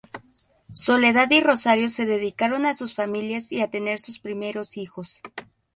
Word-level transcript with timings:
Soledad 0.73 1.29
y 1.29 1.41
Rosario 1.41 1.87
se 1.87 2.07
dedicaron 2.07 2.65
a 2.65 2.73
sus 2.73 2.95
familias 2.95 3.51
y 3.51 3.61
a 3.61 3.69
tener 3.69 3.99
sus 3.99 4.17
primeros 4.17 4.75
hijos. 4.77 5.21